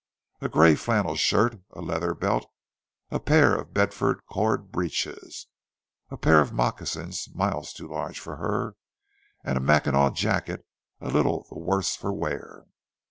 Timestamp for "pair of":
3.19-3.71, 6.17-6.51